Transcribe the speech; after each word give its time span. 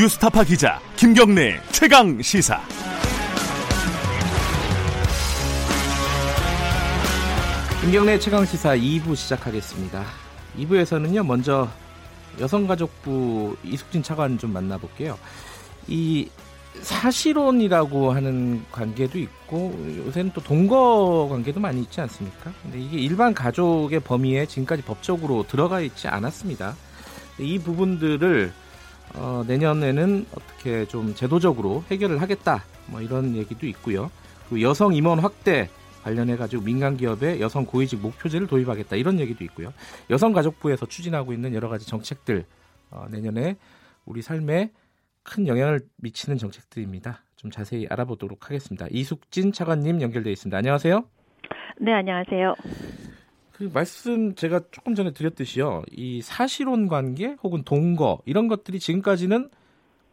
뉴스타파 0.00 0.44
기자 0.44 0.80
김경래 0.96 1.60
최강 1.72 2.22
시사. 2.22 2.58
김경래 7.82 8.18
최강 8.18 8.46
시사 8.46 8.76
2부 8.76 9.14
시작하겠습니다. 9.14 10.02
2부에서는요 10.56 11.26
먼저 11.26 11.68
여성가족부 12.40 13.58
이숙진 13.62 14.02
차관 14.02 14.38
좀 14.38 14.54
만나볼게요. 14.54 15.18
이 15.86 16.30
사실혼이라고 16.80 18.12
하는 18.12 18.64
관계도 18.72 19.18
있고 19.18 19.78
요새는 20.06 20.30
또 20.32 20.40
동거 20.42 21.28
관계도 21.30 21.60
많이 21.60 21.82
있지 21.82 22.00
않습니까? 22.00 22.50
근데 22.62 22.80
이게 22.80 22.96
일반 22.96 23.34
가족의 23.34 24.00
범위에 24.00 24.46
지금까지 24.46 24.80
법적으로 24.80 25.46
들어가 25.46 25.82
있지 25.82 26.08
않았습니다. 26.08 26.74
이 27.38 27.58
부분들을 27.58 28.50
어, 29.14 29.44
내년에는 29.46 30.26
어떻게 30.32 30.86
좀 30.86 31.14
제도적으로 31.14 31.84
해결을 31.90 32.20
하겠다 32.20 32.64
뭐 32.86 33.00
이런 33.00 33.36
얘기도 33.36 33.66
있고요. 33.66 34.10
그 34.48 34.62
여성 34.62 34.94
임원 34.94 35.18
확대 35.20 35.68
관련해 36.02 36.36
가지고 36.36 36.62
민간 36.62 36.96
기업에 36.96 37.40
여성 37.40 37.66
고위직 37.66 38.00
목표제를 38.00 38.46
도입하겠다 38.46 38.96
이런 38.96 39.20
얘기도 39.20 39.44
있고요. 39.44 39.72
여성가족부에서 40.08 40.86
추진하고 40.86 41.32
있는 41.32 41.54
여러 41.54 41.68
가지 41.68 41.86
정책들 41.86 42.44
어, 42.90 43.06
내년에 43.10 43.56
우리 44.04 44.22
삶에 44.22 44.70
큰 45.22 45.46
영향을 45.46 45.80
미치는 45.96 46.38
정책들입니다. 46.38 47.22
좀 47.36 47.50
자세히 47.50 47.86
알아보도록 47.88 48.46
하겠습니다. 48.46 48.86
이숙진 48.90 49.52
차관님 49.52 50.00
연결돼 50.00 50.32
있습니다. 50.32 50.56
안녕하세요. 50.56 51.04
네, 51.80 51.92
안녕하세요. 51.92 52.54
그 53.60 53.68
말씀 53.74 54.34
제가 54.34 54.62
조금 54.70 54.94
전에 54.94 55.12
드렸듯이요. 55.12 55.82
이 55.90 56.22
사실혼 56.22 56.88
관계 56.88 57.36
혹은 57.42 57.62
동거 57.62 58.22
이런 58.24 58.48
것들이 58.48 58.80
지금까지는 58.80 59.50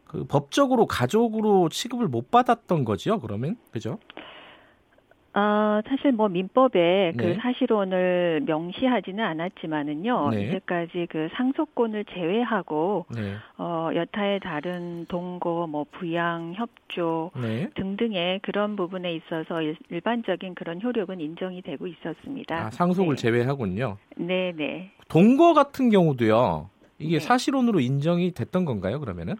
그 0.04 0.26
법적으로 0.26 0.86
가족으로 0.86 1.70
취급을 1.70 2.10
못 2.10 2.30
받았던 2.30 2.84
거죠. 2.84 3.22
그러면 3.22 3.56
그죠? 3.72 4.00
아, 5.40 5.84
사실 5.88 6.14
뭐 6.14 6.30
민법에 6.30 7.14
그 7.16 7.24
네. 7.24 7.38
사실혼을 7.40 8.42
명시하지는 8.48 9.24
않았지만은요. 9.24 10.30
네. 10.32 10.48
이제까지 10.48 11.06
그 11.12 11.30
상속권을 11.34 12.06
제외하고 12.06 13.06
네. 13.14 13.36
어 13.60 13.92
여타의 13.94 14.40
다른 14.40 15.06
동거 15.08 15.68
뭐 15.70 15.86
부양 15.92 16.54
협조 16.56 17.30
네. 17.40 17.70
등등의 17.76 18.40
그런 18.40 18.76
부분에 18.76 19.14
있어서 19.14 19.62
일- 19.62 19.78
일반적인 19.92 20.56
그런 20.56 20.82
효력은 20.82 21.20
인정이 21.22 21.62
되고 21.62 21.86
있었습니다. 21.86 22.56
아, 22.56 22.70
상속을 22.72 23.16
네. 23.16 23.22
제외하군요. 23.22 23.98
네, 24.16 24.54
네. 24.56 24.90
동거 25.08 25.54
같은 25.54 25.92
경우도요. 25.92 26.72
이게 26.98 27.20
네. 27.20 27.24
사실혼으로 27.24 27.80
인정이 27.80 28.32
됐던 28.32 28.66
건가요? 28.66 29.00
그러면은? 29.00 29.36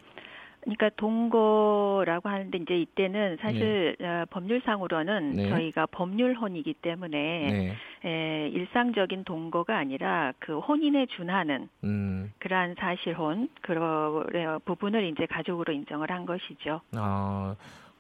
그러니까 0.68 0.90
동거라고 0.98 2.28
하는데 2.28 2.58
이제 2.58 2.76
이때는 2.76 3.38
사실 3.40 3.96
어, 4.02 4.26
법률상으로는 4.30 5.36
네. 5.38 5.50
저희가 5.50 5.86
법률혼이기 5.88 6.74
때문에 6.82 7.18
네. 7.18 7.76
에, 8.06 8.50
일상적인 8.50 9.24
동거가 9.24 9.78
아니라 9.78 10.34
그 10.40 10.60
혼인에 10.60 11.06
준하는 11.06 11.70
음. 11.86 12.34
그러한 12.40 12.76
사실혼 12.78 13.48
그런 13.62 14.60
부분을 14.66 15.08
이제 15.08 15.26
가족으로 15.26 15.72
인정을 15.72 16.12
한 16.12 16.26
것이죠. 16.26 16.82
아, 16.98 17.56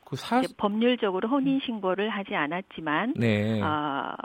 그 0.05 0.17
사, 0.17 0.41
법률적으로 0.57 1.29
혼인 1.29 1.61
신고를 1.61 2.09
하지 2.09 2.35
않았지만 2.35 3.13
네. 3.15 3.61
어, 3.61 4.15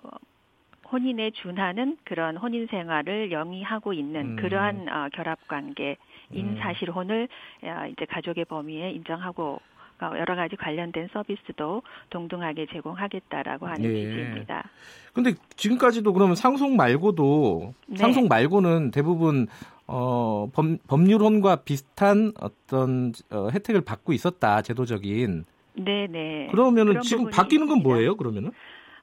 혼인에 0.90 1.30
준하는 1.30 1.96
그런 2.04 2.36
혼인 2.36 2.66
생활을 2.66 3.30
영위하고 3.30 3.92
있는 3.92 4.32
음. 4.32 4.36
그러한 4.36 4.88
어, 4.88 5.08
결합 5.12 5.38
관계 5.46 5.96
인 6.32 6.48
음. 6.48 6.56
사실혼을 6.60 7.28
어, 7.62 7.86
이제 7.90 8.04
가족의 8.06 8.44
범위에 8.46 8.90
인정하고 8.92 9.60
어, 10.00 10.10
여러 10.18 10.34
가지 10.34 10.56
관련된 10.56 11.08
서비스도 11.12 11.82
동등하게 12.10 12.66
제공하겠다라고 12.72 13.66
하는 13.66 13.84
예. 13.84 13.94
취지입니다. 13.94 14.68
근데 15.12 15.34
지금까지도 15.56 16.12
그러면 16.12 16.34
상속 16.34 16.74
말고도 16.74 17.74
네. 17.86 17.96
상속 17.96 18.28
말고는 18.28 18.90
대부분 18.90 19.46
어, 19.86 20.48
법, 20.52 20.64
법률혼과 20.88 21.56
비슷한 21.56 22.32
어떤 22.40 23.12
어, 23.30 23.48
혜택을 23.52 23.82
받고 23.82 24.12
있었다 24.12 24.62
제도적인 24.62 25.44
네네. 25.74 26.48
그러면은 26.50 26.92
그런 26.92 27.02
지금 27.02 27.30
바뀌는 27.30 27.66
건 27.66 27.78
있습니다. 27.78 27.88
뭐예요 27.88 28.16
그러면은 28.16 28.52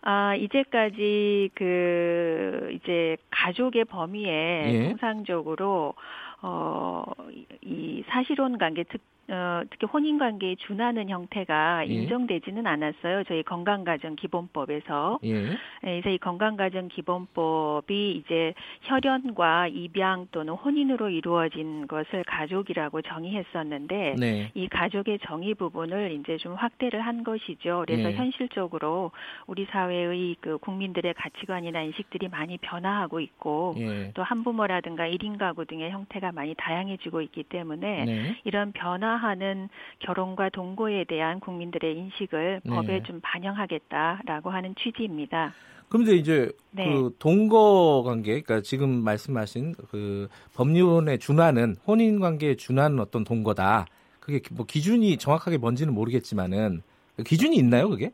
아, 0.01 0.33
이제까지 0.35 1.49
그 1.53 2.69
이제 2.73 3.17
가족의 3.31 3.85
범위에 3.85 4.73
예. 4.73 4.89
통상적으로 4.89 5.93
어, 6.41 7.03
이- 7.31 7.45
이 7.61 8.03
사실혼 8.07 8.57
관계 8.57 8.83
특 8.83 9.01
어, 9.29 9.61
특히 9.69 9.85
혼인 9.85 10.17
관계에 10.17 10.55
준하는 10.55 11.09
형태가 11.09 11.87
예. 11.87 11.93
인정되지는 11.93 12.65
않았어요. 12.65 13.23
저희 13.25 13.43
건강가정 13.43 14.15
기본법에서. 14.15 15.19
예. 15.23 15.51
예, 15.51 15.55
그래서 15.83 16.09
이 16.09 16.17
건강가정 16.17 16.87
기본법이 16.87 18.11
이제 18.11 18.53
혈연과 18.81 19.67
입양 19.67 20.27
또는 20.31 20.53
혼인으로 20.53 21.09
이루어진 21.09 21.87
것을 21.87 22.23
가족이라고 22.23 23.03
정의했었는데 23.03 24.15
네. 24.17 24.51
이 24.55 24.67
가족의 24.67 25.19
정의 25.25 25.53
부분을 25.53 26.11
이제 26.13 26.37
좀 26.37 26.55
확대를 26.55 27.01
한 27.01 27.23
것이죠. 27.23 27.83
그래서 27.85 28.11
예. 28.11 28.15
현실적으로 28.15 29.11
우리 29.45 29.65
사회의 29.65 30.35
그 30.41 30.57
국민들의 30.57 31.13
가치관이나 31.13 31.81
인식들이 31.81 32.29
많이 32.29 32.57
변화하고 32.57 33.19
있고 33.19 33.75
예. 33.77 34.11
또 34.15 34.23
한부모라든가 34.23 35.07
1인 35.07 35.37
가구 35.37 35.65
등의 35.65 35.91
형태가 35.91 36.31
많이 36.31 36.55
다양해지고 36.55 37.21
있기 37.21 37.43
때문에 37.43 38.05
네. 38.05 38.35
이런 38.43 38.71
변화 38.71 39.18
하는 39.19 39.69
결혼과 39.99 40.49
동거에 40.49 41.03
대한 41.05 41.39
국민들의 41.39 41.97
인식을 41.97 42.61
네. 42.63 42.75
법에 42.75 43.03
좀 43.03 43.19
반영하겠다라고 43.21 44.49
하는 44.49 44.75
취지입니다. 44.75 45.53
그런데 45.89 46.15
이제 46.15 46.51
네. 46.71 46.85
그 46.85 47.15
동거 47.19 48.03
관계, 48.05 48.41
그러니까 48.41 48.61
지금 48.61 49.03
말씀하신 49.03 49.73
그 49.89 50.29
법률에 50.53 51.17
준하는 51.17 51.75
혼인 51.85 52.19
관계에 52.19 52.55
준하는 52.55 52.99
어떤 52.99 53.23
동거다. 53.23 53.85
그게 54.19 54.39
뭐 54.51 54.65
기준이 54.65 55.17
정확하게 55.17 55.57
뭔지는 55.57 55.93
모르겠지만은 55.93 56.83
기준이 57.25 57.57
있나요, 57.57 57.89
그게? 57.89 58.11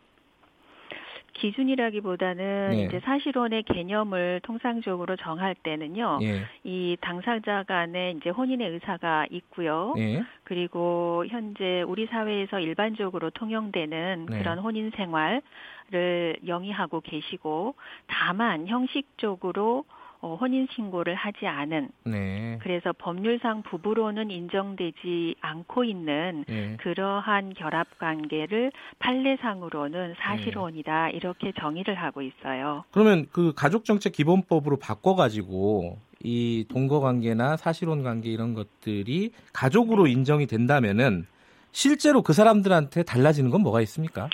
기준이라기보다는 1.36 2.70
네. 2.72 2.86
이제 2.86 3.00
사실혼의 3.02 3.64
개념을 3.64 4.42
통상적으로 4.44 5.16
정할 5.18 5.54
때는요. 5.54 6.20
예. 6.24 6.42
이 6.64 6.98
당사자 7.02 7.64
간에 7.64 8.12
이제 8.12 8.30
혼인의 8.30 8.70
의사가 8.70 9.28
있고요. 9.30 9.94
예. 9.98 10.24
그리고 10.44 11.26
현재 11.28 11.84
우리 11.84 12.08
사회에서 12.08 12.60
일반적으로 12.60 13.30
통용되는 13.30 14.26
네. 14.30 14.38
그런 14.38 14.60
혼인 14.60 14.92
생활을 14.92 16.38
영위하고 16.48 17.02
계시고 17.02 17.76
다만 18.08 18.68
형식적으로 18.68 19.86
어, 20.26 20.34
혼인 20.42 20.68
신고를 20.72 21.14
하지 21.14 21.46
않은 21.46 21.90
네. 22.04 22.58
그래서 22.64 22.92
법률상 22.98 23.62
부부로는 23.62 24.32
인정되지 24.32 25.36
않고 25.40 25.84
있는 25.84 26.44
예. 26.50 26.78
그러한 26.78 27.54
결합 27.54 28.00
관계를 28.00 28.72
판례상으로는 28.98 30.08
네. 30.08 30.16
사실혼이다 30.18 31.12
이렇게 31.12 31.52
정의를 31.60 31.94
하고 31.94 32.24
있어요. 32.24 32.86
그러면 32.90 33.28
그 33.32 33.54
가족 33.56 33.86
정책 33.86 34.14
기본법으로 34.14 34.78
바꿔 34.78 35.14
가지고 35.14 36.00
이 36.24 36.66
동거 36.70 37.02
관계나 37.02 37.56
사실혼 37.56 38.02
관계 38.02 38.32
이런 38.32 38.56
것들이 38.56 39.32
가족으로 39.54 40.08
인정이 40.08 40.48
된다면은 40.48 41.28
실제로 41.72 42.24
그 42.24 42.34
사람들한테 42.34 43.04
달라지는 43.04 43.52
건 43.52 43.62
뭐가 43.62 43.80
있습니까? 43.82 44.30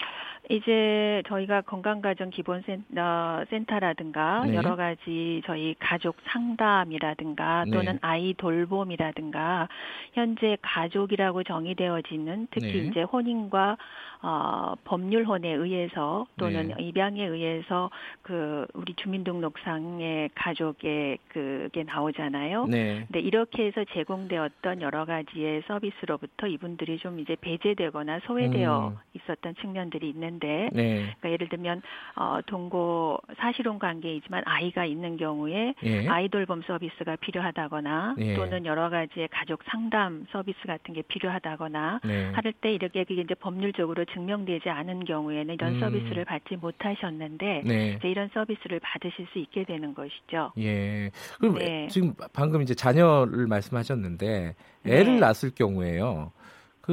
이제 0.52 1.24
저희가 1.28 1.62
건강가정 1.62 2.30
기본센터라든가 2.30 4.44
네. 4.46 4.56
여러 4.56 4.76
가지 4.76 5.42
저희 5.46 5.76
가족 5.80 6.18
상담이라든가 6.26 7.64
네. 7.66 7.72
또는 7.72 7.98
아이 8.02 8.34
돌봄이라든가 8.34 9.70
현재 10.14 10.58
가족이라고 10.62 11.44
정의되어지는 11.44 12.50
특히 12.52 12.74
네. 12.74 12.88
이제 12.88 13.02
혼인과 13.02 13.78
어, 14.24 14.76
법률혼에 14.84 15.52
의해서 15.52 16.28
또는 16.38 16.74
네. 16.78 16.84
입양에 16.84 17.26
의해서 17.26 17.90
그 18.22 18.68
우리 18.74 18.94
주민등록상의 18.94 20.30
가족의 20.36 21.18
그게 21.28 21.84
나오잖아요. 21.84 22.68
네. 22.68 23.06
근데 23.08 23.20
이렇게 23.20 23.66
해서 23.66 23.84
제공되었던 23.94 24.84
여러 24.84 25.06
가지의 25.06 25.64
서비스로부터 25.68 26.46
이분들이 26.46 27.00
좀 27.00 27.20
이제 27.20 27.36
배제되거나 27.42 28.20
소외되어 28.26 28.90
음. 28.90 28.98
있었던 29.16 29.56
측면들이 29.56 30.08
있는데, 30.10 30.41
네. 30.72 30.96
그러니까 31.02 31.32
예를 31.32 31.50
들면 31.50 31.82
어, 32.16 32.40
동거 32.46 33.20
사실혼 33.38 33.80
관계이지만 33.80 34.44
아이가 34.46 34.86
있는 34.86 35.18
경우에 35.18 35.74
예. 35.84 36.08
아이돌봄 36.08 36.62
서비스가 36.68 37.16
필요하다거나 37.16 38.16
예. 38.20 38.34
또는 38.36 38.66
여러 38.66 38.90
가지의 38.90 39.30
가족 39.30 39.62
상담 39.66 40.26
서비스 40.32 40.60
같은 40.68 40.94
게 40.94 41.02
필요하다거나 41.02 42.02
네. 42.04 42.32
할 42.34 42.52
때 42.62 42.74
이렇게 42.74 43.06
이제 43.10 43.34
법률적으로 43.36 44.06
증명되지 44.06 44.70
않은 44.70 45.06
경우에는 45.06 45.54
이런 45.54 45.76
음. 45.76 45.80
서비스를 45.80 46.26
받지 46.26 46.56
못하셨는데 46.56 47.62
네. 47.66 47.96
이제 47.98 48.10
이런 48.10 48.30
서비스를 48.34 48.80
받으실 48.80 49.28
수 49.32 49.40
있게 49.40 49.64
되는 49.64 49.94
것이죠. 49.94 50.52
예. 50.60 51.12
그럼 51.40 51.56
네. 51.56 51.88
지금 51.90 52.14
방금 52.34 52.62
이제 52.62 52.74
자녀를 52.76 53.48
말씀하셨는데 53.48 54.56
애를 54.86 55.14
네. 55.14 55.20
낳았을 55.20 55.52
경우에요. 55.56 56.32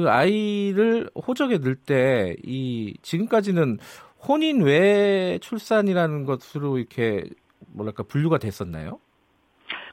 그 0.03 0.09
아이를 0.09 1.09
호적에 1.27 1.57
넣을 1.59 1.75
때 1.75 2.35
이 2.45 2.93
지금까지는 3.01 3.77
혼인 4.27 4.61
외 4.61 5.39
출산이라는 5.41 6.25
것으로 6.25 6.77
이렇게 6.77 7.23
뭐랄까 7.67 8.03
분류가 8.03 8.37
됐었나요? 8.37 8.99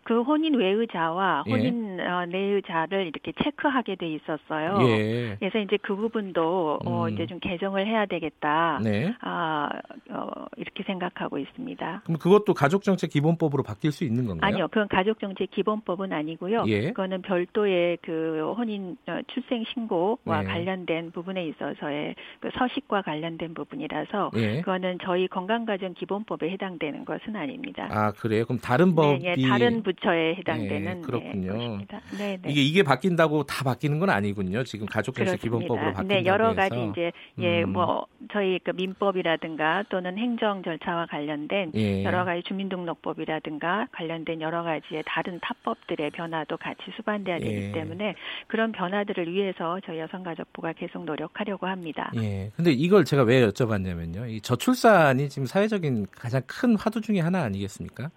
그 0.06 0.22
혼인 0.22 0.54
외의자와 0.54 1.42
예. 1.48 1.50
혼인 1.50 1.98
예. 1.98 2.06
어, 2.06 2.26
내의자를 2.26 3.08
이렇게 3.08 3.32
체크하게 3.42 3.96
돼 3.96 4.08
있었어요. 4.08 4.78
예. 4.88 5.36
그래서 5.40 5.58
이제 5.58 5.76
그 5.82 5.96
부분도 5.96 6.78
어, 6.84 6.88
음. 6.88 6.92
어, 6.92 7.08
이제 7.08 7.26
좀 7.26 7.40
개정을 7.40 7.88
해야 7.88 8.06
되겠다. 8.06 8.78
네. 8.84 9.12
아, 9.20 9.68
어, 10.10 10.28
이렇게 10.56 10.84
생각하고 10.84 11.38
있습니다. 11.38 12.02
그럼 12.04 12.18
그것도 12.18 12.54
가족정책 12.54 13.10
기본법으로 13.10 13.64
바뀔 13.64 13.90
수 13.90 14.04
있는 14.04 14.26
건가요? 14.26 14.48
아니요, 14.48 14.68
그건 14.68 14.86
가족정책 14.86 15.50
기본법은 15.50 16.12
아니고요. 16.12 16.66
예. 16.68 16.88
그거는 16.90 17.22
별도의 17.22 17.98
그 18.02 18.54
혼인 18.56 18.96
어, 19.08 19.18
출생 19.26 19.64
신고와 19.74 20.42
네. 20.42 20.44
관련된 20.44 21.10
부분에 21.10 21.44
있어서의 21.48 22.14
그 22.38 22.50
서식과 22.56 23.02
관련된 23.02 23.54
부분이라서 23.54 24.30
예. 24.36 24.60
그거는 24.60 24.98
저희 25.02 25.26
건강가정 25.26 25.94
기본법에 25.94 26.48
해당되는 26.50 27.04
것은 27.04 27.34
아닙니다. 27.34 27.88
아 27.90 28.12
그래요? 28.12 28.44
그럼 28.44 28.60
다른 28.60 28.94
법이 28.94 29.18
네, 29.18 29.34
예, 29.36 29.48
다른 29.48 29.82
부 29.82 29.95
부처에 29.96 30.34
해당되는 30.36 30.94
네, 30.94 31.00
그렇군요. 31.00 31.78
네, 32.18 32.38
네. 32.40 32.40
이게 32.46 32.62
이게 32.62 32.82
바뀐다고 32.82 33.44
다 33.44 33.64
바뀌는 33.64 33.98
건 33.98 34.10
아니군요. 34.10 34.64
지금 34.64 34.86
가족정책 34.86 35.40
기본법으로 35.40 35.92
바뀐다고 35.92 36.08
네, 36.08 36.24
여러 36.26 36.54
가지 36.54 36.76
이제 36.90 37.12
예, 37.38 37.62
음. 37.62 37.72
뭐 37.72 38.06
저희 38.32 38.58
그 38.62 38.70
민법이라든가 38.70 39.84
또는 39.88 40.16
행정 40.18 40.62
절차와 40.62 41.06
관련된 41.06 41.72
예. 41.74 42.04
여러 42.04 42.24
가지 42.24 42.42
주민등록법이라든가 42.44 43.88
관련된 43.92 44.40
여러 44.40 44.62
가지의 44.62 45.02
다른 45.06 45.38
타법들의 45.42 46.10
변화도 46.10 46.56
같이 46.56 46.82
수반돼야 46.96 47.38
되기 47.38 47.68
예. 47.68 47.72
때문에 47.72 48.14
그런 48.46 48.72
변화들을 48.72 49.32
위해서 49.32 49.80
저희 49.84 49.98
여성가족부가 49.98 50.72
계속 50.74 51.04
노력하려고 51.04 51.66
합니다. 51.66 52.10
예. 52.16 52.50
근데 52.56 52.72
이걸 52.72 53.04
제가 53.04 53.22
왜 53.22 53.46
여쭤봤냐면요. 53.46 54.30
이 54.30 54.40
저출산이 54.40 55.28
지금 55.28 55.46
사회적인 55.46 56.06
가장 56.12 56.42
큰 56.46 56.76
화두 56.76 57.00
중의 57.00 57.22
하나 57.22 57.42
아니겠습니까? 57.42 58.10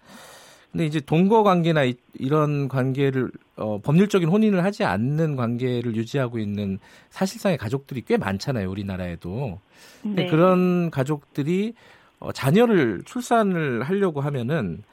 근데 0.71 0.85
이제 0.85 0.99
동거 0.99 1.43
관계나 1.43 1.83
이, 1.83 1.95
런 2.19 2.67
관계를 2.67 3.31
어, 3.55 3.79
법률적인 3.81 4.29
혼인을 4.29 4.63
하지 4.63 4.83
않는 4.83 5.35
관계를 5.35 5.95
유지하고 5.95 6.37
있는 6.37 6.79
사실상의 7.09 7.57
가족들이 7.57 8.03
꽤 8.05 8.17
많잖아요, 8.17 8.69
우리나라에도. 8.69 9.59
네. 10.03 10.27
그런 10.27 10.91
가족들이 10.91 11.73
어, 12.19 12.31
자녀를 12.31 13.01
출산을 13.05 13.83
하려고 13.83 14.21
하면은 14.21 14.83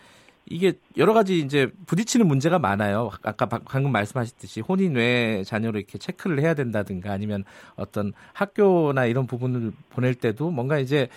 이게 0.49 0.75
여러 0.96 1.12
가지 1.12 1.40
이제 1.40 1.70
부딪히는 1.87 2.26
문제가 2.26 2.58
많아요. 2.58 3.11
아까 3.22 3.46
방금 3.46 3.90
말씀하셨듯이 3.90 4.61
혼인 4.61 4.94
외 4.94 5.43
자녀를 5.44 5.81
이렇게 5.81 5.99
체크를 5.99 6.40
해야 6.40 6.55
된다든가 6.55 7.12
아니면 7.12 7.44
어떤 7.75 8.12
학교나 8.32 9.06
이런 9.06 9.26
부분을 9.26 9.72
보낼 9.90 10.14
때도 10.14 10.50
뭔가 10.52 10.79
이제 10.79 11.08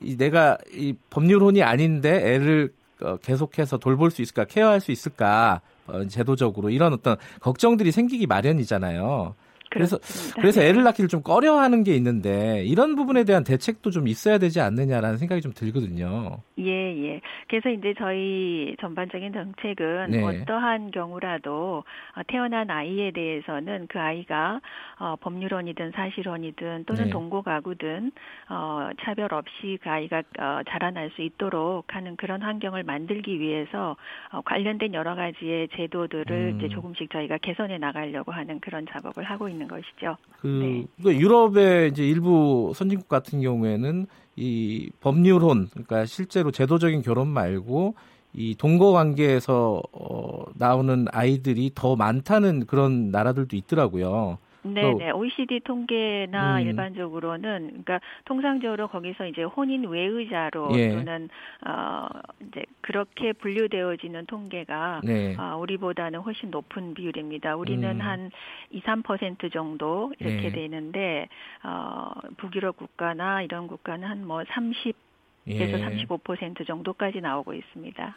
이 0.00 0.16
내가 0.16 0.56
이 0.72 0.94
법률혼이 1.10 1.62
아닌데 1.62 2.34
애를 2.34 2.72
어, 2.72 2.77
계속해서 3.22 3.78
돌볼 3.78 4.10
수 4.10 4.22
있을까, 4.22 4.44
케어할 4.44 4.80
수 4.80 4.90
있을까, 4.90 5.60
어, 5.86 6.04
제도적으로 6.06 6.70
이런 6.70 6.92
어떤 6.92 7.16
걱정들이 7.40 7.92
생기기 7.92 8.26
마련이잖아요. 8.26 9.34
그래서 9.70 9.98
그렇습니다. 9.98 10.40
그래서 10.40 10.62
애를 10.62 10.82
낳기를 10.82 11.08
좀 11.08 11.22
꺼려하는 11.22 11.84
게 11.84 11.94
있는데 11.94 12.64
이런 12.64 12.96
부분에 12.96 13.24
대한 13.24 13.44
대책도 13.44 13.90
좀 13.90 14.08
있어야 14.08 14.38
되지 14.38 14.60
않느냐라는 14.60 15.18
생각이 15.18 15.40
좀 15.40 15.52
들거든요. 15.52 16.38
예, 16.58 16.70
예. 16.70 17.20
그래서 17.48 17.68
이제 17.70 17.94
저희 17.98 18.74
전반적인 18.80 19.32
정책은 19.32 20.10
네. 20.10 20.22
어떠한 20.22 20.90
경우라도 20.90 21.84
어, 22.16 22.20
태어난 22.26 22.70
아이에 22.70 23.10
대해서는 23.10 23.86
그 23.88 23.98
아이가 23.98 24.60
어, 24.98 25.16
법률원이든 25.20 25.92
사실원이든 25.92 26.84
또는 26.86 27.04
네. 27.04 27.10
동거 27.10 27.42
가구든 27.42 28.12
어, 28.48 28.90
차별 29.00 29.32
없이 29.34 29.78
그 29.82 29.90
아이가 29.90 30.22
어, 30.38 30.60
자라날 30.68 31.10
수 31.10 31.22
있도록 31.22 31.94
하는 31.94 32.16
그런 32.16 32.42
환경을 32.42 32.84
만들기 32.84 33.40
위해서 33.40 33.96
어, 34.32 34.40
관련된 34.42 34.94
여러 34.94 35.14
가지의 35.14 35.68
제도들을 35.76 36.54
음. 36.54 36.58
이제 36.58 36.68
조금씩 36.68 37.10
저희가 37.10 37.38
개선해 37.38 37.78
나가려고 37.78 38.32
하는 38.32 38.60
그런 38.60 38.86
작업을 38.90 39.24
하고 39.24 39.48
있는 39.48 39.57
것이죠. 39.66 40.16
그 40.40 40.46
네. 40.46 40.86
그러니까 40.96 41.20
유럽의 41.20 41.88
이제 41.88 42.06
일부 42.06 42.72
선진국 42.76 43.08
같은 43.08 43.40
경우에는 43.40 44.06
이 44.36 44.90
법률혼 45.00 45.68
그러니까 45.70 46.06
실제로 46.06 46.52
제도적인 46.52 47.02
결혼 47.02 47.26
말고 47.28 47.94
이 48.34 48.54
동거 48.56 48.92
관계에서 48.92 49.82
어, 49.92 50.44
나오는 50.54 51.06
아이들이 51.10 51.72
더 51.74 51.96
많다는 51.96 52.66
그런 52.66 53.10
나라들도 53.10 53.56
있더라고요. 53.56 54.38
네, 54.74 54.94
네. 54.94 55.10
OECD 55.10 55.60
통계나 55.60 56.58
음. 56.58 56.66
일반적으로는 56.66 57.68
그러니까 57.68 58.00
통상적으로 58.24 58.86
거기서 58.88 59.26
이제 59.26 59.42
혼인 59.42 59.84
외의자로 59.84 60.70
예. 60.74 60.90
또는 60.90 61.28
어 61.66 62.06
이제 62.40 62.62
그렇게 62.80 63.32
분류되어지는 63.32 64.26
통계가 64.26 65.00
네. 65.02 65.34
어, 65.36 65.56
우리보다는 65.58 66.20
훨씬 66.20 66.50
높은 66.50 66.94
비율입니다. 66.94 67.56
우리는 67.56 67.88
음. 67.88 68.00
한 68.00 68.30
2, 68.70 68.82
3% 68.82 69.52
정도 69.52 70.12
이렇게 70.20 70.50
네. 70.50 70.52
되는데 70.52 71.28
어 71.64 72.10
북유럽 72.36 72.76
국가나 72.76 73.42
이런 73.42 73.66
국가는 73.66 74.06
한 74.06 74.28
뭐 74.28 74.44
30, 74.46 74.94
에서 75.46 75.78
예. 75.78 76.06
35% 76.06 76.66
정도까지 76.66 77.22
나오고 77.22 77.54
있습니다. 77.54 78.14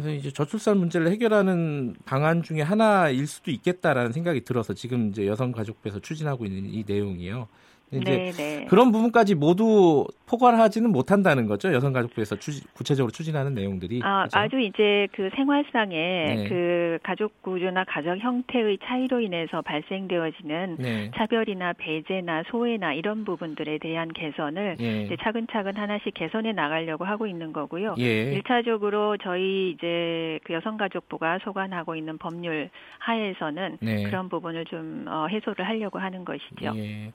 그래서 0.00 0.10
이제 0.10 0.30
저출산 0.30 0.78
문제를 0.78 1.10
해결하는 1.10 1.96
방안 2.04 2.42
중에 2.42 2.60
하나일 2.60 3.26
수도 3.26 3.50
있겠다라는 3.50 4.12
생각이 4.12 4.42
들어서 4.42 4.74
지금 4.74 5.08
이제 5.08 5.26
여성가족부에서 5.26 6.00
추진하고 6.00 6.44
있는 6.44 6.66
이 6.66 6.84
내용이요. 6.86 7.48
이제 7.92 8.04
네네. 8.04 8.32
네. 8.32 8.66
그런 8.68 8.92
부분까지 8.92 9.34
모두 9.34 10.06
포괄하지는 10.26 10.90
못한다는 10.90 11.46
거죠. 11.46 11.72
여성가족부에서 11.72 12.36
추진, 12.36 12.64
구체적으로 12.74 13.12
추진하는 13.12 13.54
내용들이. 13.54 14.00
아, 14.02 14.26
그렇죠? 14.26 14.38
아주 14.38 14.58
이제 14.60 15.06
그 15.12 15.30
생활상의 15.36 16.36
네. 16.36 16.48
그 16.48 16.98
가족 17.04 17.42
구조나 17.42 17.84
가정 17.84 18.18
형태의 18.18 18.78
차이로 18.84 19.20
인해서 19.20 19.62
발생되어지는 19.62 20.76
네. 20.80 21.10
차별이나 21.16 21.74
배제나 21.74 22.42
소외나 22.50 22.92
이런 22.92 23.24
부분들에 23.24 23.78
대한 23.78 24.12
개선을 24.12 24.76
예. 24.80 25.02
이제 25.04 25.16
차근차근 25.22 25.76
하나씩 25.76 26.12
개선해 26.14 26.52
나가려고 26.52 27.04
하고 27.04 27.28
있는 27.28 27.52
거고요. 27.52 27.94
예. 27.98 28.32
일차적으로 28.32 29.16
저희 29.18 29.70
이제 29.70 30.40
그 30.42 30.54
여성가족부가 30.54 31.38
소관하고 31.44 31.94
있는 31.94 32.18
법률 32.18 32.68
하에서는 32.98 33.78
네. 33.80 34.02
그런 34.02 34.28
부분을 34.28 34.64
좀 34.64 35.06
어, 35.08 35.28
해소를 35.28 35.66
하려고 35.66 36.00
하는 36.00 36.24
것이죠. 36.24 36.72
예. 36.74 37.12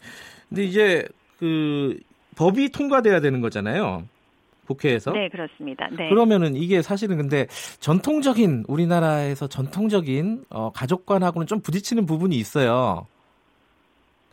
근데 0.48 0.64
이제 0.64 1.06
그 1.38 2.00
법이 2.36 2.70
통과돼야 2.70 3.20
되는 3.20 3.42
거잖아요. 3.42 4.04
국회에서. 4.68 5.12
네, 5.12 5.28
그렇습니다. 5.30 5.88
네. 5.90 6.10
그러면은 6.10 6.56
이게 6.56 6.82
사실은 6.82 7.18
근데 7.18 7.48
전통적인 7.80 8.66
우리나라에서 8.68 9.48
전통적인 9.48 10.46
어, 10.50 10.72
가족관하고는 10.72 11.48
좀 11.48 11.62
부딪히는 11.62 12.06
부분이 12.06 12.36
있어요. 12.38 13.08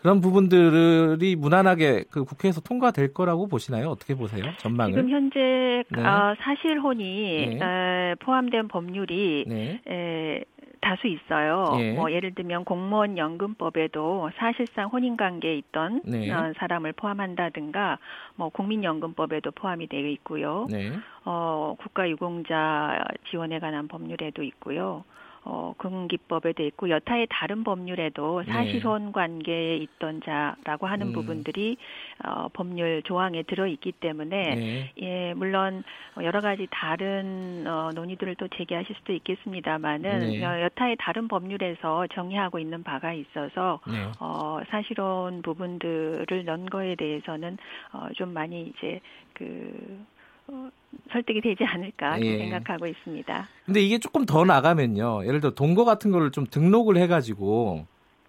그런 0.00 0.20
부분들이 0.20 1.34
무난하게 1.34 2.04
그 2.10 2.24
국회에서 2.24 2.60
통과될 2.60 3.12
거라고 3.12 3.48
보시나요? 3.48 3.88
어떻게 3.88 4.14
보세요? 4.14 4.44
전망을? 4.58 4.92
지금 4.94 5.10
현재 5.10 5.82
네. 5.90 6.04
어, 6.04 6.36
사실혼이 6.40 7.56
네. 7.58 7.60
어, 7.60 8.14
포함된 8.20 8.68
법률이 8.68 9.44
네. 9.48 9.80
에, 9.88 10.44
다수 10.80 11.06
있어요. 11.06 11.76
예. 11.78 11.92
뭐 11.92 12.12
예를 12.12 12.34
들면 12.34 12.64
공무원 12.64 13.18
연금법에도 13.18 14.30
사실상 14.36 14.88
혼인 14.88 15.16
관계에 15.16 15.56
있던 15.56 16.02
네. 16.04 16.30
어, 16.30 16.52
사람을 16.58 16.92
포함한다든가 16.92 17.98
뭐 18.36 18.48
국민연금법에도 18.50 19.50
포함이 19.52 19.88
되어 19.88 20.06
있고요. 20.06 20.66
네. 20.70 20.92
어 21.24 21.76
국가유공자 21.78 23.04
지원에 23.30 23.58
관한 23.58 23.88
법률에도 23.88 24.42
있고요. 24.42 25.04
어, 25.50 25.72
금기법에 25.78 26.52
돼 26.52 26.66
있고 26.66 26.90
여타의 26.90 27.26
다른 27.30 27.64
법률에도 27.64 28.42
네. 28.46 28.52
사실혼 28.52 29.12
관계에 29.12 29.78
있던 29.78 30.20
자라고 30.20 30.86
하는 30.86 31.06
음. 31.08 31.12
부분들이 31.14 31.78
어, 32.22 32.48
법률 32.52 33.02
조항에 33.02 33.44
들어 33.44 33.66
있기 33.66 33.92
때문에 33.92 34.54
네. 34.54 34.92
예 35.00 35.32
물론 35.32 35.84
여러 36.22 36.42
가지 36.42 36.68
다른 36.70 37.64
어, 37.66 37.90
논의들을 37.94 38.34
또 38.34 38.46
제기하실 38.48 38.94
수도 38.96 39.14
있겠습니다만은 39.14 40.18
네. 40.18 40.42
여타의 40.42 40.96
다른 40.98 41.28
법률에서 41.28 42.06
정의하고 42.08 42.58
있는 42.58 42.82
바가 42.82 43.14
있어서 43.14 43.80
네. 43.86 44.12
어, 44.20 44.60
사실혼 44.68 45.40
부분들을 45.40 46.44
넣은 46.44 46.66
거에 46.66 46.94
대해서는 46.94 47.56
어, 47.94 48.08
좀 48.16 48.34
많이 48.34 48.70
이제 48.76 49.00
그 49.32 50.04
어, 50.48 50.70
설득이 51.12 51.40
되지 51.40 51.64
않을까 51.64 52.20
예. 52.20 52.38
생각하고 52.38 52.86
있습니다. 52.86 53.48
근데 53.66 53.80
이게 53.80 53.98
조금 53.98 54.24
더 54.26 54.44
나가면요. 54.44 55.24
예를 55.26 55.40
들어 55.40 55.54
동거 55.54 55.84
같은 55.84 56.10
거를 56.10 56.30
좀 56.30 56.46
등록을 56.46 56.96
해가지고 56.96 57.86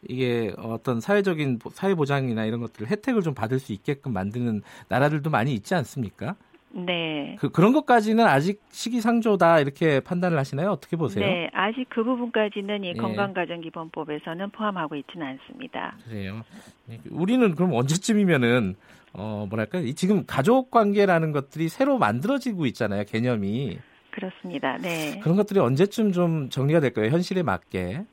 이게 0.08 0.54
어떤 0.58 1.02
사회적인 1.02 1.60
사회 1.74 1.96
보장이나 1.96 2.46
이런 2.46 2.62
것들 2.62 2.88
혜택을 2.88 3.22
좀 3.22 3.34
받을 3.34 3.60
수 3.60 3.74
있게끔 3.74 4.14
만드는 4.14 4.62
나라들도 4.88 5.30
많이 5.30 5.54
있지 5.54 5.76
않습니까? 5.76 6.36
네. 6.72 7.36
그 7.40 7.50
그런 7.50 7.74
것까지는 7.74 8.26
아직 8.26 8.62
시기상조다 8.70 9.60
이렇게 9.60 10.00
판단을 10.00 10.38
하시나요? 10.38 10.72
어떻게 10.72 10.98
보세요? 10.98 11.26
네, 11.26 11.50
아직 11.54 11.88
그 11.90 12.04
부분까지는 12.04 12.84
이 12.84 12.94
네. 12.94 13.00
건강가정기본법에서는 13.00 14.50
포함하고 14.52 14.96
있지는 14.96 15.28
않습니다. 15.28 15.96
그래요. 16.08 16.44
네, 16.86 17.00
우리는 17.10 17.56
그럼 17.56 17.74
언제쯤이면은 17.74 18.76
어 19.14 19.48
뭐랄까 19.50 19.82
지금 19.96 20.26
가족 20.28 20.70
관계라는 20.70 21.32
것들이 21.32 21.68
새로 21.70 21.98
만들어지고 21.98 22.68
있잖아요 22.68 23.04
개념이. 23.06 23.80
그렇습니다. 24.12 24.78
네. 24.78 25.20
그런 25.22 25.38
것들이 25.38 25.60
언제쯤 25.60 26.12
좀 26.12 26.50
정리가 26.50 26.80
될까요? 26.80 27.10
현실에 27.10 27.42
맞게. 27.42 28.04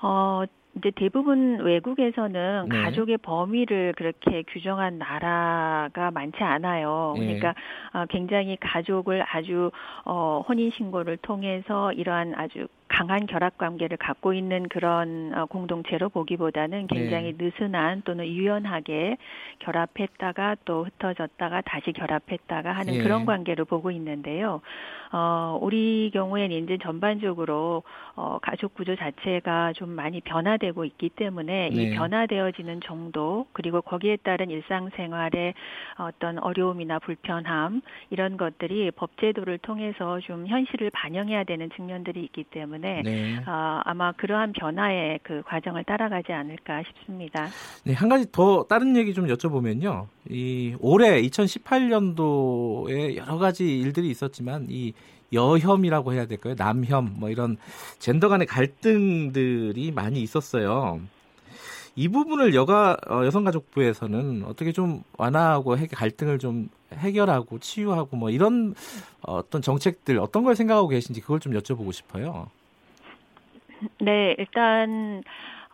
어, 0.00 0.42
이제 0.76 0.90
대부분 0.94 1.60
외국에서는 1.60 2.68
네. 2.70 2.82
가족의 2.82 3.18
범위를 3.18 3.92
그렇게 3.96 4.42
규정한 4.48 4.98
나라가 4.98 6.10
많지 6.10 6.42
않아요. 6.42 7.14
네. 7.18 7.26
그러니까 7.26 7.54
어, 7.92 8.06
굉장히 8.08 8.56
가족을 8.56 9.24
아주 9.28 9.70
어, 10.04 10.42
혼인 10.48 10.70
신고를 10.70 11.18
통해서 11.18 11.92
이러한 11.92 12.34
아주 12.36 12.68
강한 12.88 13.26
결합 13.26 13.56
관계를 13.56 13.96
갖고 13.96 14.34
있는 14.34 14.68
그런 14.68 15.32
어, 15.34 15.46
공동체로 15.46 16.10
보기보다는 16.10 16.86
굉장히 16.88 17.34
네. 17.36 17.44
느슨한 17.44 18.02
또는 18.04 18.26
유연하게 18.26 19.16
결합했다가 19.60 20.56
또 20.66 20.84
흩어졌다가 20.84 21.62
다시 21.62 21.92
결합했다가 21.92 22.70
하는 22.70 22.94
예. 22.94 23.02
그런 23.02 23.24
관계를 23.24 23.64
보고 23.64 23.90
있는데요. 23.90 24.60
어, 25.10 25.58
우리 25.60 26.10
경우에는 26.12 26.64
이제 26.64 26.78
전반적으로 26.82 27.82
어, 28.14 28.38
가족 28.42 28.74
구조 28.74 28.94
자체가 28.96 29.72
좀 29.74 29.90
많이 29.90 30.20
변화 30.20 30.58
되고 30.62 30.84
있기 30.86 31.10
때문에 31.10 31.70
네. 31.70 31.82
이 31.82 31.90
변화되어지는 31.90 32.80
정도 32.84 33.46
그리고 33.52 33.82
거기에 33.82 34.16
따른 34.22 34.48
일상생활의 34.48 35.54
어떤 35.98 36.38
어려움이나 36.38 36.98
불편함 37.00 37.82
이런 38.10 38.36
것들이 38.38 38.90
법제도를 38.92 39.58
통해서 39.58 40.20
좀 40.20 40.46
현실을 40.46 40.90
반영해야 40.94 41.44
되는 41.44 41.68
측면들이 41.76 42.22
있기 42.24 42.44
때문에 42.44 42.62
때문에 42.62 43.02
네. 43.04 43.38
어, 43.46 43.80
아마 43.84 44.12
그러한 44.12 44.52
변화의 44.52 45.20
그 45.22 45.42
과정을 45.42 45.84
따라가지 45.84 46.32
않을까 46.32 46.82
싶습니다. 46.84 47.48
네, 47.84 47.92
한 47.92 48.08
가지 48.08 48.30
더 48.30 48.64
다른 48.68 48.96
얘기 48.96 49.12
좀 49.14 49.26
여쭤보면요. 49.26 50.06
이 50.30 50.74
올해 50.80 51.20
2018년도에 51.22 53.16
여러 53.16 53.38
가지 53.38 53.78
일들이 53.78 54.08
있었지만 54.10 54.66
이 54.70 54.92
여혐이라고 55.32 56.12
해야 56.12 56.26
될까요? 56.26 56.54
남혐 56.56 57.14
뭐 57.18 57.30
이런 57.30 57.56
젠더 57.98 58.28
간의 58.28 58.46
갈등들이 58.46 59.90
많이 59.92 60.20
있었어요. 60.20 61.00
이 61.94 62.08
부분을 62.08 62.54
여가 62.54 62.96
어, 63.08 63.24
여성가족부에서는 63.24 64.44
어떻게 64.46 64.72
좀 64.72 65.02
완화하고 65.18 65.76
갈등을 65.92 66.38
좀 66.38 66.70
해결하고 66.92 67.58
치유하고 67.58 68.16
뭐 68.16 68.30
이런 68.30 68.74
어떤 69.20 69.60
정책들 69.60 70.18
어떤 70.18 70.42
걸 70.42 70.56
생각하고 70.56 70.88
계신지 70.88 71.20
그걸 71.20 71.40
좀 71.40 71.52
여쭤보고 71.52 71.92
싶어요. 71.92 72.48
네, 74.00 74.34
일단 74.38 75.22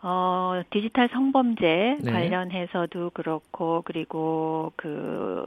어, 0.01 0.61
디지털 0.69 1.09
성범죄 1.09 1.97
네. 2.01 2.11
관련해서도 2.11 3.11
그렇고, 3.13 3.81
그리고 3.83 4.71
그, 4.75 5.45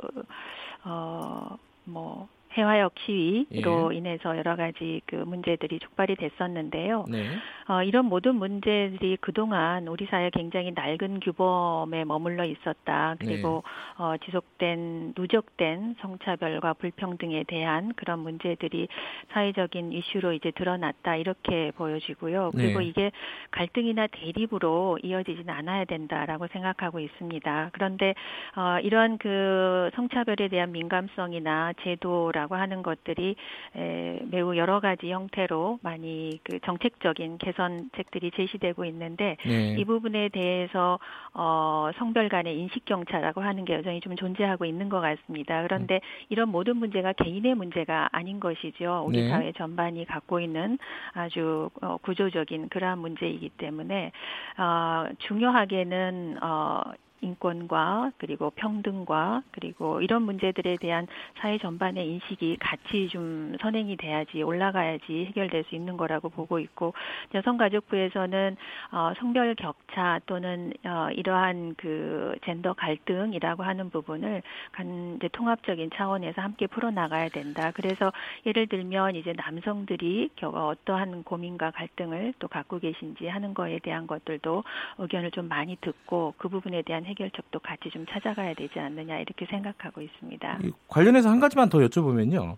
어, 0.84 1.56
뭐, 1.84 2.28
해화역 2.56 2.94
시위로 2.98 3.92
예. 3.92 3.96
인해서 3.96 4.36
여러 4.36 4.56
가지 4.56 5.00
그 5.06 5.16
문제들이 5.16 5.78
촉발이 5.78 6.16
됐었는데요. 6.16 7.04
네. 7.08 7.24
어, 7.68 7.82
이런 7.82 8.06
모든 8.06 8.36
문제들이 8.36 9.18
그동안 9.20 9.88
우리 9.88 10.06
사회 10.06 10.30
굉장히 10.30 10.72
낡은 10.72 11.20
규범에 11.20 12.04
머물러 12.04 12.44
있었다. 12.44 13.16
그리고 13.18 13.62
네. 13.64 14.02
어, 14.02 14.16
지속된 14.24 15.14
누적된 15.16 15.96
성차별과 16.00 16.74
불평등에 16.74 17.44
대한 17.44 17.92
그런 17.94 18.18
문제들이 18.18 18.88
사회적인 19.32 19.92
이슈로 19.92 20.32
이제 20.32 20.50
드러났다 20.50 21.16
이렇게 21.16 21.70
보여지고요. 21.76 22.50
그리고 22.54 22.80
네. 22.80 22.86
이게 22.86 23.12
갈등이나 23.50 24.08
대립으로 24.08 24.98
이어지지는 25.02 25.48
않아야 25.50 25.84
된다라고 25.84 26.48
생각하고 26.48 27.00
있습니다. 27.00 27.70
그런데 27.72 28.14
어, 28.56 28.78
이런 28.82 29.18
그 29.18 29.90
성차별에 29.94 30.48
대한 30.48 30.72
민감성이나 30.72 31.72
제도라 31.82 32.41
라고 32.42 32.56
하는 32.56 32.82
것들이 32.82 33.36
에, 33.76 34.18
매우 34.24 34.56
여러 34.56 34.80
가지 34.80 35.12
형태로 35.12 35.78
많이 35.82 36.40
그 36.42 36.58
정책적인 36.60 37.38
개선책들이 37.38 38.32
제시되고 38.32 38.84
있는데 38.86 39.36
네. 39.46 39.76
이 39.78 39.84
부분에 39.84 40.28
대해서 40.30 40.98
어, 41.34 41.90
성별 41.96 42.28
간의 42.28 42.58
인식 42.58 42.84
경차라고 42.84 43.42
하는 43.42 43.64
게 43.64 43.74
여전히 43.74 44.00
좀 44.00 44.16
존재하고 44.16 44.64
있는 44.64 44.88
것 44.88 45.00
같습니다. 45.00 45.62
그런데 45.62 45.96
음. 45.96 46.26
이런 46.30 46.48
모든 46.48 46.78
문제가 46.78 47.12
개인의 47.12 47.54
문제가 47.54 48.08
아닌 48.10 48.40
것이죠. 48.40 49.04
우리 49.06 49.22
네. 49.22 49.28
사회 49.28 49.52
전반이 49.52 50.04
갖고 50.06 50.40
있는 50.40 50.78
아주 51.12 51.70
어, 51.80 51.96
구조적인 51.98 52.70
그러한 52.70 52.98
문제이기 52.98 53.50
때문에 53.50 54.10
어, 54.58 55.06
중요하게는 55.28 56.38
어, 56.42 56.82
인권과 57.22 58.12
그리고 58.18 58.50
평등과 58.50 59.42
그리고 59.52 60.02
이런 60.02 60.22
문제들에 60.22 60.76
대한 60.76 61.06
사회 61.38 61.56
전반의 61.58 62.06
인식이 62.06 62.58
같이 62.60 63.08
좀 63.08 63.56
선행이 63.60 63.96
돼야지 63.96 64.42
올라가야지 64.42 65.26
해결될 65.26 65.64
수 65.64 65.74
있는 65.74 65.96
거라고 65.96 66.28
보고 66.28 66.58
있고 66.58 66.92
여성가족부에서는 67.34 68.56
어, 68.90 69.12
성별 69.18 69.54
격차 69.54 70.20
또는 70.26 70.72
어, 70.84 71.08
이러한 71.12 71.74
그 71.76 72.34
젠더 72.44 72.74
갈등이라고 72.74 73.62
하는 73.62 73.90
부분을 73.90 74.42
간 74.72 75.16
이제 75.16 75.28
통합적인 75.28 75.90
차원에서 75.94 76.42
함께 76.42 76.66
풀어 76.66 76.90
나가야 76.90 77.28
된다. 77.28 77.70
그래서 77.74 78.12
예를 78.44 78.66
들면 78.66 79.16
이제 79.16 79.32
남성들이 79.32 80.30
어떠한 80.42 81.22
고민과 81.22 81.70
갈등을 81.70 82.34
또 82.38 82.48
갖고 82.48 82.78
계신지 82.78 83.28
하는 83.28 83.54
거에 83.54 83.78
대한 83.78 84.06
것들도 84.06 84.64
의견을 84.98 85.30
좀 85.30 85.48
많이 85.48 85.76
듣고 85.80 86.34
그 86.36 86.48
부분에 86.48 86.82
대한 86.82 87.04
해결책도 87.12 87.60
같이 87.60 87.90
좀 87.90 88.04
찾아가야 88.06 88.54
되지 88.54 88.78
않느냐 88.78 89.18
이렇게 89.18 89.46
생각하고 89.46 90.00
있습니다. 90.00 90.60
관련해서 90.88 91.30
한 91.30 91.40
가지만 91.40 91.68
더 91.68 91.78
여쭤보면요. 91.78 92.56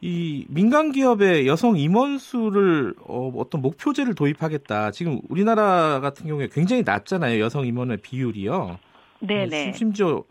이 0.00 0.46
민간 0.48 0.92
기업의 0.92 1.46
여성 1.46 1.76
임원 1.76 2.18
수를 2.18 2.94
어, 3.06 3.30
어떤 3.36 3.62
목표제를 3.62 4.14
도입하겠다. 4.14 4.90
지금 4.92 5.20
우리나라 5.28 6.00
같은 6.00 6.26
경우에 6.26 6.48
굉장히 6.50 6.82
낮잖아요. 6.84 7.40
여성 7.40 7.66
임원의 7.66 7.98
비율이요. 7.98 8.78
네네. 9.20 9.74
심지어 9.74 10.24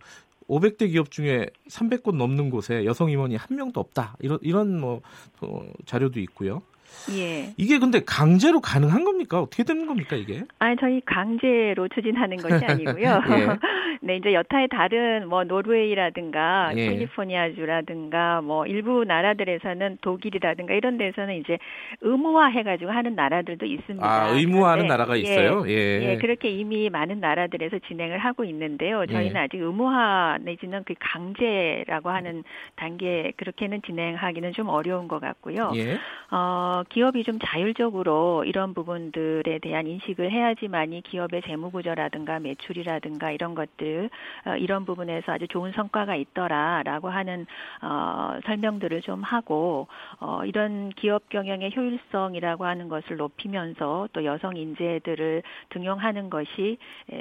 500대 0.47 0.89
기업 0.91 1.11
중에 1.11 1.45
300곳 1.67 2.15
넘는 2.15 2.49
곳에 2.49 2.83
여성 2.85 3.11
임원이 3.11 3.35
한 3.35 3.55
명도 3.55 3.79
없다. 3.79 4.17
이런 4.19 4.39
이런 4.41 4.79
뭐 4.79 5.01
어, 5.41 5.61
자료도 5.85 6.19
있고요. 6.21 6.63
예. 7.11 7.53
이게 7.57 7.79
근데 7.79 8.01
강제로 8.05 8.59
가능한 8.59 9.03
겁니까? 9.03 9.41
어떻게 9.41 9.63
되는 9.63 9.85
겁니까, 9.87 10.15
이게? 10.15 10.43
아니, 10.59 10.75
저희 10.79 11.01
강제로 11.05 11.87
추진하는 11.87 12.37
것이 12.37 12.65
아니고요. 12.65 12.93
예. 13.31 13.47
네, 14.01 14.15
이제 14.15 14.33
여타의 14.33 14.69
다른 14.69 15.27
뭐 15.27 15.43
노르웨이라든가 15.43 16.71
예. 16.75 16.89
캘리포니아주라든가 16.89 18.41
뭐 18.41 18.65
일부 18.65 19.03
나라들에서는 19.03 19.97
독일이라든가 20.01 20.73
이런 20.73 20.97
데서는 20.97 21.35
이제 21.35 21.57
의무화 22.01 22.47
해가지고 22.47 22.91
하는 22.91 23.15
나라들도 23.15 23.65
있습니다. 23.65 24.05
아, 24.05 24.29
의무화하는 24.29 24.87
나라가 24.87 25.17
예. 25.17 25.21
있어요? 25.21 25.65
예. 25.67 26.11
예. 26.11 26.17
그렇게 26.17 26.49
이미 26.49 26.89
많은 26.89 27.19
나라들에서 27.19 27.79
진행을 27.87 28.19
하고 28.19 28.45
있는데요. 28.45 29.05
저희는 29.05 29.35
예. 29.35 29.39
아직 29.39 29.57
의무화 29.59 30.37
내지는 30.41 30.83
그 30.85 30.93
강제라고 30.99 32.09
하는 32.09 32.43
단계 32.75 33.33
그렇게는 33.37 33.81
진행하기는 33.85 34.53
좀 34.53 34.69
어려운 34.69 35.07
것 35.07 35.19
같고요. 35.19 35.71
예. 35.75 35.97
어, 36.79 36.83
기업이 36.87 37.23
좀 37.23 37.39
자율적으로 37.43 38.43
이런 38.45 38.73
부분들에 38.73 39.59
대한 39.59 39.87
인식을 39.87 40.31
해야지만이 40.31 41.01
기업의 41.01 41.41
재무 41.45 41.71
구조라든가 41.71 42.39
매출이라든가 42.39 43.31
이런 43.31 43.53
것들 43.53 44.09
어, 44.45 44.55
이런 44.55 44.85
부분에서 44.85 45.33
아주 45.33 45.47
좋은 45.47 45.73
성과가 45.73 46.15
있더라라고 46.15 47.09
하는 47.09 47.45
어, 47.81 48.39
설명들을 48.45 49.01
좀 49.01 49.23
하고 49.23 49.87
어, 50.19 50.45
이런 50.45 50.89
기업 50.89 51.27
경영의 51.29 51.75
효율성이라고 51.75 52.65
하는 52.65 52.87
것을 52.87 53.17
높이면서 53.17 54.07
또 54.13 54.23
여성 54.23 54.55
인재들을 54.55 55.43
등용하는 55.69 56.29
것이 56.29 56.77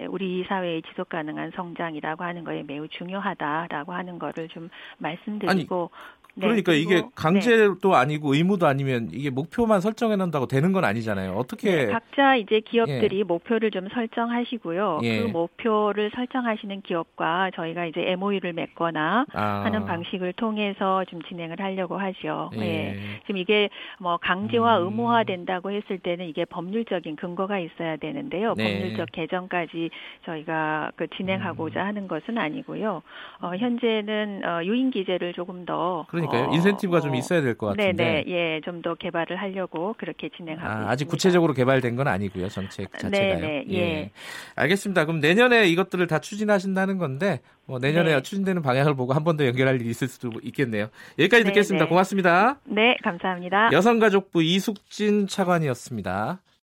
우리 0.08 0.44
사회의 0.44 0.82
지속 0.82 1.08
가능한 1.08 1.52
성장이라고 1.52 2.22
하는 2.22 2.44
거에 2.44 2.62
매우 2.62 2.86
중요하다라고 2.88 3.92
하는 3.92 4.18
거를 4.18 4.48
좀 4.48 4.68
말씀드리고 4.98 5.90
아니. 5.92 6.17
네, 6.38 6.46
그러니까 6.46 6.72
이게 6.72 7.02
강제도 7.14 7.90
네. 7.90 7.96
아니고 7.96 8.34
의무도 8.34 8.66
아니면 8.66 9.08
이게 9.12 9.30
목표만 9.30 9.80
설정해 9.80 10.16
놓는다고 10.16 10.46
되는 10.46 10.72
건 10.72 10.84
아니잖아요. 10.84 11.32
어떻게 11.32 11.74
네, 11.74 11.86
각자 11.86 12.36
이제 12.36 12.60
기업들이 12.60 13.18
예. 13.18 13.22
목표를 13.24 13.70
좀 13.70 13.88
설정하시고요. 13.88 15.00
예. 15.02 15.22
그 15.22 15.26
목표를 15.26 16.10
설정하시는 16.14 16.82
기업과 16.82 17.50
저희가 17.54 17.86
이제 17.86 18.00
MOU를 18.12 18.52
맺거나 18.52 19.26
아. 19.32 19.42
하는 19.64 19.84
방식을 19.84 20.32
통해서 20.34 21.04
좀 21.06 21.22
진행을 21.22 21.60
하려고 21.60 21.98
하죠. 21.98 22.50
예. 22.56 22.60
예. 22.60 23.20
지금 23.22 23.36
이게 23.36 23.68
뭐 23.98 24.16
강제와 24.18 24.78
음. 24.78 24.84
의무화 24.84 25.24
된다고 25.24 25.70
했을 25.70 25.98
때는 25.98 26.26
이게 26.26 26.44
법률적인 26.44 27.16
근거가 27.16 27.58
있어야 27.58 27.96
되는데요. 27.96 28.54
네. 28.56 28.80
법률적 28.80 29.12
개정까지 29.12 29.90
저희가 30.24 30.92
그 30.96 31.08
진행하고자 31.16 31.82
음. 31.82 31.86
하는 31.86 32.08
것은 32.08 32.38
아니고요. 32.38 33.02
어, 33.40 33.56
현재는 33.56 34.42
어, 34.44 34.64
유인 34.64 34.90
기재를 34.90 35.32
조금 35.32 35.64
더 35.64 36.06
그러니까 36.08 36.27
요. 36.36 36.44
어, 36.50 36.54
인센티브가 36.54 36.98
어, 36.98 37.00
좀 37.00 37.14
있어야 37.14 37.40
될 37.42 37.54
것 37.56 37.68
같은데. 37.68 37.92
네네. 37.92 38.24
예, 38.28 38.60
좀 38.64 38.82
더 38.82 38.94
개발을 38.94 39.36
하려고 39.36 39.94
그렇게 39.98 40.28
진행하고 40.36 40.66
아, 40.66 40.70
있습니다. 40.72 40.90
아직 40.92 41.04
구체적으로 41.08 41.52
개발된 41.54 41.96
건 41.96 42.06
아니고요. 42.08 42.48
정책 42.48 42.92
자체가요. 42.98 43.40
네네. 43.40 43.64
예. 43.70 43.76
예. 43.78 44.10
알겠습니다. 44.56 45.04
그럼 45.04 45.20
내년에 45.20 45.66
이것들을 45.68 46.06
다 46.06 46.18
추진하신다는 46.20 46.98
건데 46.98 47.40
뭐 47.66 47.78
내년에 47.78 48.14
네. 48.14 48.22
추진되는 48.22 48.62
방향을 48.62 48.94
보고 48.94 49.12
한 49.14 49.24
번 49.24 49.36
더 49.36 49.46
연결할 49.46 49.80
일이 49.80 49.90
있을 49.90 50.08
수도 50.08 50.30
있겠네요. 50.42 50.88
여기까지 51.18 51.44
네, 51.44 51.50
듣겠습니다. 51.50 51.84
네. 51.84 51.88
고맙습니다. 51.88 52.58
네, 52.64 52.96
감사합니다. 53.02 53.70
여성가족부 53.72 54.42
이숙진 54.42 55.26
차관이었습니다. 55.26 56.40